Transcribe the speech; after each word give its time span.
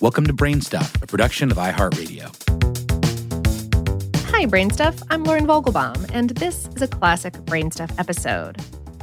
Welcome 0.00 0.26
to 0.28 0.32
Brain 0.32 0.62
Stuff, 0.62 0.94
a 1.02 1.06
production 1.06 1.50
of 1.50 1.58
iHeartRadio. 1.58 2.34
Hi, 4.30 4.46
Brain 4.46 4.70
Stuff. 4.70 4.96
I'm 5.10 5.24
Lauren 5.24 5.46
Vogelbaum, 5.46 6.08
and 6.10 6.30
this 6.30 6.70
is 6.74 6.80
a 6.80 6.88
classic 6.88 7.34
Brain 7.44 7.70
Stuff 7.70 7.90
episode. 7.98 8.56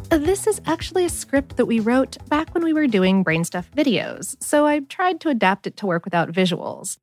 This 0.09 0.47
is 0.47 0.59
actually 0.65 1.05
a 1.05 1.09
script 1.09 1.57
that 1.57 1.67
we 1.67 1.79
wrote 1.79 2.17
back 2.29 2.51
when 2.55 2.63
we 2.63 2.73
were 2.73 2.87
doing 2.87 3.21
Brain 3.21 3.43
Stuff 3.43 3.69
videos, 3.77 4.41
so 4.41 4.65
I 4.65 4.79
tried 4.79 5.21
to 5.21 5.29
adapt 5.29 5.67
it 5.67 5.77
to 5.77 5.85
work 5.85 6.03
without 6.03 6.31
visuals. 6.31 6.97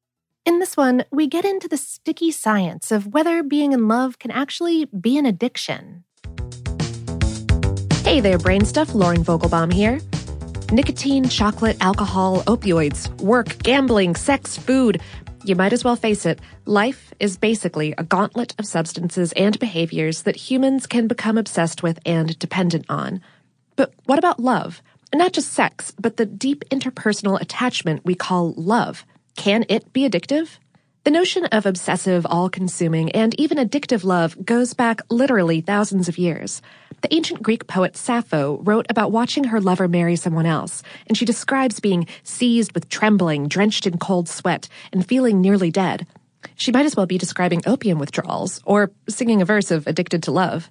In 0.45 0.59
this 0.59 0.77
one, 0.77 1.05
we 1.13 1.29
get 1.29 1.45
into 1.45 1.69
the 1.69 1.77
sticky 1.77 2.33
science 2.33 2.91
of 2.91 3.15
whether 3.15 3.45
being 3.45 3.71
in 3.71 3.87
love 3.87 4.19
can 4.19 4.33
actually 4.33 4.87
be 4.87 5.17
an 5.19 5.25
addiction. 5.25 6.03
Hey 8.03 8.19
there, 8.19 8.39
Brain 8.39 8.65
Stuff. 8.65 8.93
Lauren 8.93 9.23
Vogelbaum 9.23 9.73
here. 9.73 10.01
Nicotine, 10.73 11.29
chocolate, 11.29 11.77
alcohol, 11.81 12.43
opioids, 12.45 13.09
work, 13.21 13.59
gambling, 13.63 14.15
sex, 14.15 14.57
food. 14.57 15.01
You 15.45 15.55
might 15.55 15.73
as 15.73 15.85
well 15.85 15.97
face 15.97 16.25
it. 16.27 16.41
Life 16.65 17.13
is 17.21 17.37
basically 17.37 17.95
a 17.99 18.05
gauntlet 18.05 18.55
of 18.59 18.67
substances 18.67 19.33
and 19.33 19.59
behaviors 19.59 20.23
that 20.23 20.37
humans 20.37 20.87
can 20.87 21.07
become 21.07 21.39
obsessed 21.39 21.83
with 21.83 21.99
and 22.07 22.39
dependent 22.39 22.87
on. 22.89 23.21
But 23.77 23.93
what 24.07 24.19
about 24.19 24.41
love? 24.41 24.83
Not 25.15 25.33
just 25.33 25.53
sex, 25.53 25.93
but 25.93 26.17
the 26.17 26.27
deep 26.27 26.65
interpersonal 26.71 27.41
attachment 27.41 28.05
we 28.05 28.15
call 28.15 28.55
love. 28.57 29.05
Can 29.37 29.65
it 29.69 29.93
be 29.93 30.09
addictive? 30.09 30.59
The 31.05 31.11
notion 31.11 31.45
of 31.47 31.67
obsessive, 31.67 32.25
all 32.25 32.49
consuming, 32.49 33.13
and 33.13 33.39
even 33.39 33.59
addictive 33.59 34.05
love 34.05 34.43
goes 34.45 34.73
back 34.73 35.03
literally 35.11 35.61
thousands 35.61 36.09
of 36.09 36.17
years. 36.17 36.63
The 37.05 37.15
ancient 37.15 37.43
Greek 37.43 37.67
poet 37.67 37.99
Sappho 37.99 38.63
wrote 38.63 38.87
about 38.89 39.13
watching 39.13 39.45
her 39.45 39.61
lover 39.61 39.89
marry 39.89 40.17
someone 40.17 40.47
else, 40.47 40.83
and 41.07 41.19
she 41.19 41.27
describes 41.27 41.79
being 41.79 42.07
seized 42.23 42.73
with 42.73 42.89
trembling, 42.89 43.47
drenched 43.47 43.87
in 43.87 43.99
cold 43.99 44.27
sweat, 44.27 44.71
and 44.91 45.07
feeling 45.07 45.43
nearly 45.43 45.71
dead. 45.71 46.07
She 46.55 46.73
might 46.73 46.87
as 46.87 46.97
well 46.97 47.05
be 47.05 47.19
describing 47.19 47.61
opium 47.67 47.99
withdrawals, 47.99 48.63
or 48.65 48.91
singing 49.07 49.43
a 49.43 49.45
verse 49.45 49.71
of 49.71 49.87
Addicted 49.87 50.23
to 50.23 50.33
Love. 50.33 50.71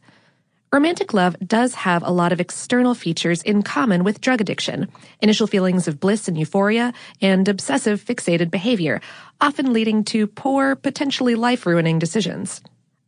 Romantic 0.72 1.14
love 1.14 1.36
does 1.46 1.76
have 1.76 2.02
a 2.02 2.10
lot 2.10 2.32
of 2.32 2.42
external 2.42 2.96
features 2.96 3.44
in 3.44 3.62
common 3.62 4.04
with 4.04 4.20
drug 4.20 4.42
addiction 4.42 4.88
initial 5.22 5.46
feelings 5.46 5.88
of 5.88 6.00
bliss 6.00 6.28
and 6.28 6.36
euphoria, 6.36 6.94
and 7.22 7.48
obsessive 7.48 8.04
fixated 8.04 8.50
behavior, 8.50 9.02
often 9.40 9.72
leading 9.72 10.04
to 10.06 10.26
poor, 10.26 10.76
potentially 10.76 11.36
life 11.36 11.68
ruining 11.68 12.00
decisions. 12.00 12.60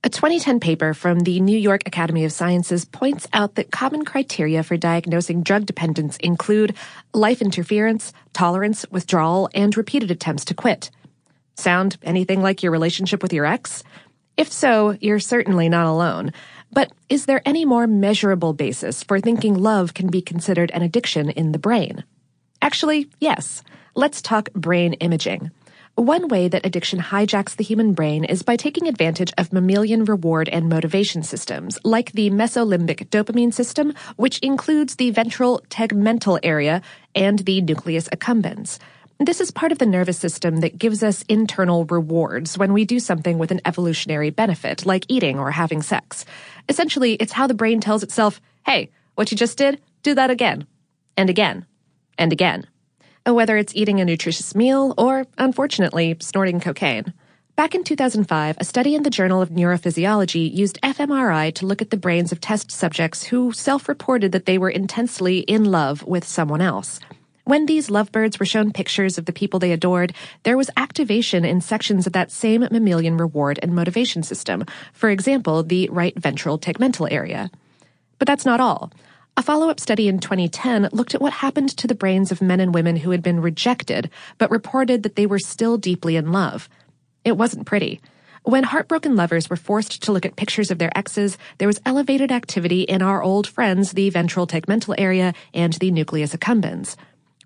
A 0.06 0.10
2010 0.10 0.60
paper 0.60 0.94
from 0.94 1.22
the 1.22 1.40
New 1.40 1.58
York 1.58 1.82
Academy 1.88 2.26
of 2.26 2.32
Sciences 2.32 2.86
points 2.86 3.28
out 3.34 3.56
that 3.56 3.72
common 3.72 4.06
criteria 4.06 4.62
for 4.62 4.78
diagnosing 4.78 5.42
drug 5.42 5.66
dependence 5.66 6.18
include 6.18 6.76
life 7.16 7.42
interference, 7.42 8.14
tolerance, 8.32 8.86
withdrawal, 8.92 9.50
and 9.56 9.76
repeated 9.76 10.12
attempts 10.12 10.46
to 10.46 10.54
quit. 10.54 10.92
Sound 11.56 11.98
anything 12.04 12.44
like 12.44 12.62
your 12.62 12.72
relationship 12.72 13.24
with 13.24 13.34
your 13.34 13.48
ex? 13.48 13.84
If 14.38 14.52
so, 14.52 14.96
you're 15.02 15.18
certainly 15.18 15.70
not 15.70 15.88
alone. 15.88 16.34
But 16.72 16.92
is 17.10 17.26
there 17.26 17.42
any 17.44 17.66
more 17.66 17.88
measurable 17.88 18.54
basis 18.54 19.02
for 19.02 19.20
thinking 19.20 19.56
love 19.56 19.96
can 19.96 20.12
be 20.12 20.22
considered 20.22 20.70
an 20.70 20.84
addiction 20.84 21.32
in 21.32 21.52
the 21.52 21.58
brain? 21.58 22.04
Actually, 22.62 23.10
yes. 23.20 23.64
Let's 23.96 24.22
talk 24.22 24.54
brain 24.54 24.94
imaging. 24.94 25.50
One 25.96 26.28
way 26.28 26.50
that 26.50 26.66
addiction 26.66 27.00
hijacks 27.00 27.56
the 27.56 27.64
human 27.64 27.94
brain 27.94 28.26
is 28.26 28.44
by 28.44 28.58
taking 28.58 28.90
advantage 28.90 29.32
of 29.38 29.54
mammalian 29.54 30.04
reward 30.04 30.50
and 30.50 30.68
motivation 30.68 31.24
systems, 31.24 31.80
like 31.86 32.12
the 32.12 32.30
mesolimbic 32.30 33.08
dopamine 33.08 33.54
system, 33.54 33.94
which 34.18 34.40
includes 34.40 34.98
the 34.98 35.12
ventral 35.12 35.62
tegmental 35.70 36.38
area 36.44 36.82
and 37.16 37.40
the 37.40 37.62
nucleus 37.62 38.10
accumbens. 38.10 38.78
This 39.20 39.40
is 39.40 39.52
part 39.52 39.72
of 39.72 39.78
the 39.78 39.86
nervous 39.86 40.18
system 40.18 40.58
that 40.58 40.78
gives 40.78 41.02
us 41.02 41.24
internal 41.30 41.86
rewards 41.86 42.58
when 42.58 42.74
we 42.74 42.84
do 42.84 43.00
something 43.00 43.38
with 43.38 43.52
an 43.52 43.62
evolutionary 43.64 44.32
benefit, 44.32 44.86
like 44.86 45.06
eating 45.08 45.40
or 45.40 45.50
having 45.52 45.82
sex. 45.82 46.26
Essentially, 46.68 47.14
it's 47.14 47.32
how 47.32 47.48
the 47.48 47.54
brain 47.54 47.80
tells 47.80 48.04
itself, 48.04 48.42
hey, 48.66 48.92
what 49.16 49.32
you 49.32 49.38
just 49.38 49.58
did, 49.58 49.80
do 50.04 50.14
that 50.14 50.30
again, 50.30 50.68
and 51.16 51.30
again, 51.30 51.66
and 52.18 52.34
again. 52.34 52.68
Whether 53.26 53.58
it's 53.58 53.76
eating 53.76 54.00
a 54.00 54.06
nutritious 54.06 54.54
meal 54.54 54.94
or, 55.00 55.26
unfortunately, 55.38 56.16
snorting 56.20 56.60
cocaine. 56.60 57.12
Back 57.56 57.74
in 57.74 57.84
2005, 57.84 58.58
a 58.60 58.64
study 58.64 58.94
in 58.94 59.02
the 59.02 59.10
Journal 59.10 59.42
of 59.42 59.50
Neurophysiology 59.50 60.54
used 60.54 60.80
fMRI 60.84 61.54
to 61.56 61.66
look 61.66 61.82
at 61.82 61.90
the 61.90 61.98
brains 61.98 62.32
of 62.32 62.40
test 62.40 62.70
subjects 62.70 63.24
who 63.24 63.52
self 63.52 63.90
reported 63.90 64.32
that 64.34 64.46
they 64.46 64.60
were 64.60 64.70
intensely 64.70 65.40
in 65.40 65.66
love 65.66 66.04
with 66.04 66.24
someone 66.24 66.62
else. 66.62 67.00
When 67.46 67.66
these 67.66 67.90
lovebirds 67.90 68.40
were 68.40 68.46
shown 68.46 68.72
pictures 68.72 69.18
of 69.18 69.26
the 69.26 69.34
people 69.34 69.60
they 69.60 69.72
adored, 69.72 70.14
there 70.44 70.58
was 70.58 70.70
activation 70.78 71.46
in 71.46 71.62
sections 71.62 72.06
of 72.06 72.14
that 72.14 72.32
same 72.32 72.68
mammalian 72.72 73.18
reward 73.18 73.58
and 73.62 73.74
motivation 73.74 74.22
system, 74.22 74.66
for 74.94 75.10
example, 75.10 75.64
the 75.64 75.90
right 75.90 76.18
ventral 76.18 76.60
tegmental 76.60 77.12
area. 77.12 77.50
But 78.20 78.28
that's 78.28 78.46
not 78.46 78.60
all. 78.60 78.92
A 79.38 79.44
follow 79.44 79.70
up 79.70 79.82
study 79.82 80.08
in 80.08 80.20
2010 80.20 80.90
looked 80.94 81.14
at 81.14 81.20
what 81.20 81.34
happened 81.34 81.68
to 81.78 81.88
the 81.88 81.96
brains 81.96 82.32
of 82.32 82.42
men 82.42 82.62
and 82.62 82.74
women 82.74 82.96
who 82.96 83.12
had 83.12 83.22
been 83.22 83.42
rejected, 83.42 84.10
but 84.38 84.50
reported 84.50 85.04
that 85.04 85.18
they 85.18 85.26
were 85.26 85.40
still 85.40 85.78
deeply 85.78 86.16
in 86.16 86.32
love. 86.32 86.70
It 87.26 87.36
wasn't 87.36 87.66
pretty. 87.66 88.00
When 88.44 88.64
heartbroken 88.64 89.18
lovers 89.18 89.50
were 89.50 89.58
forced 89.58 90.02
to 90.04 90.14
look 90.14 90.26
at 90.26 90.38
pictures 90.38 90.72
of 90.72 90.78
their 90.78 90.98
exes, 90.98 91.38
there 91.58 91.68
was 91.68 91.82
elevated 91.86 92.32
activity 92.32 92.84
in 92.84 93.02
our 93.02 93.22
old 93.22 93.46
friends, 93.46 93.92
the 93.92 94.10
ventral 94.10 94.48
tegmental 94.48 94.96
area 94.98 95.34
and 95.54 95.74
the 95.74 95.92
nucleus 95.92 96.34
accumbens. 96.34 96.96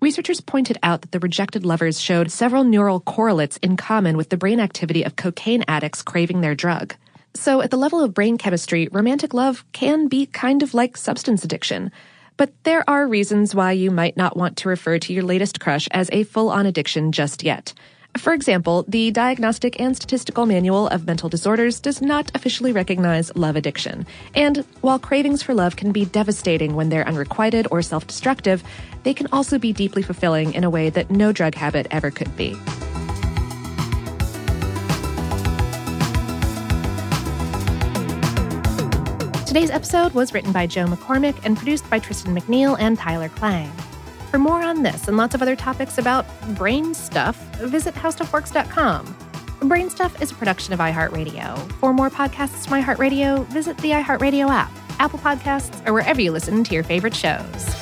Researchers 0.00 0.40
pointed 0.40 0.78
out 0.84 1.00
that 1.00 1.10
the 1.10 1.18
rejected 1.18 1.66
lovers 1.66 2.00
showed 2.00 2.30
several 2.30 2.62
neural 2.62 3.00
correlates 3.00 3.56
in 3.62 3.76
common 3.76 4.16
with 4.16 4.28
the 4.28 4.36
brain 4.36 4.60
activity 4.60 5.02
of 5.02 5.16
cocaine 5.16 5.64
addicts 5.66 6.02
craving 6.02 6.40
their 6.40 6.54
drug. 6.54 6.94
So, 7.40 7.62
at 7.62 7.70
the 7.70 7.78
level 7.78 8.04
of 8.04 8.12
brain 8.12 8.36
chemistry, 8.36 8.86
romantic 8.92 9.32
love 9.32 9.64
can 9.72 10.08
be 10.08 10.26
kind 10.26 10.62
of 10.62 10.74
like 10.74 10.98
substance 10.98 11.42
addiction. 11.42 11.90
But 12.36 12.52
there 12.64 12.84
are 12.86 13.08
reasons 13.08 13.54
why 13.54 13.72
you 13.72 13.90
might 13.90 14.14
not 14.14 14.36
want 14.36 14.58
to 14.58 14.68
refer 14.68 14.98
to 14.98 15.12
your 15.14 15.22
latest 15.22 15.58
crush 15.58 15.88
as 15.90 16.10
a 16.12 16.24
full 16.24 16.50
on 16.50 16.66
addiction 16.66 17.12
just 17.12 17.42
yet. 17.42 17.72
For 18.18 18.34
example, 18.34 18.84
the 18.88 19.10
Diagnostic 19.10 19.80
and 19.80 19.96
Statistical 19.96 20.44
Manual 20.44 20.88
of 20.88 21.06
Mental 21.06 21.30
Disorders 21.30 21.80
does 21.80 22.02
not 22.02 22.30
officially 22.34 22.72
recognize 22.72 23.34
love 23.34 23.56
addiction. 23.56 24.04
And 24.34 24.58
while 24.82 24.98
cravings 24.98 25.42
for 25.42 25.54
love 25.54 25.76
can 25.76 25.92
be 25.92 26.04
devastating 26.04 26.76
when 26.76 26.90
they're 26.90 27.08
unrequited 27.08 27.66
or 27.70 27.80
self 27.80 28.06
destructive, 28.06 28.62
they 29.04 29.14
can 29.14 29.28
also 29.32 29.58
be 29.58 29.72
deeply 29.72 30.02
fulfilling 30.02 30.52
in 30.52 30.62
a 30.62 30.68
way 30.68 30.90
that 30.90 31.10
no 31.10 31.32
drug 31.32 31.54
habit 31.54 31.86
ever 31.90 32.10
could 32.10 32.36
be. 32.36 32.54
Today's 39.50 39.70
episode 39.70 40.14
was 40.14 40.32
written 40.32 40.52
by 40.52 40.68
Joe 40.68 40.86
McCormick 40.86 41.44
and 41.44 41.56
produced 41.56 41.90
by 41.90 41.98
Tristan 41.98 42.36
McNeil 42.36 42.76
and 42.78 42.96
Tyler 42.96 43.28
Klang. 43.30 43.68
For 44.30 44.38
more 44.38 44.62
on 44.62 44.84
this 44.84 45.08
and 45.08 45.16
lots 45.16 45.34
of 45.34 45.42
other 45.42 45.56
topics 45.56 45.98
about 45.98 46.24
brain 46.54 46.94
stuff, 46.94 47.36
visit 47.56 47.96
howstuffworks.com. 47.96 49.16
Brain 49.62 49.90
Stuff 49.90 50.22
is 50.22 50.30
a 50.30 50.36
production 50.36 50.72
of 50.72 50.78
iHeartRadio. 50.78 51.72
For 51.80 51.92
more 51.92 52.10
podcasts 52.10 52.68
from 52.68 52.80
iHeartRadio, 52.80 53.44
visit 53.48 53.76
the 53.78 53.90
iHeartRadio 53.90 54.48
app, 54.48 54.70
Apple 55.00 55.18
Podcasts, 55.18 55.84
or 55.84 55.94
wherever 55.94 56.20
you 56.20 56.30
listen 56.30 56.62
to 56.62 56.72
your 56.72 56.84
favorite 56.84 57.16
shows. 57.16 57.79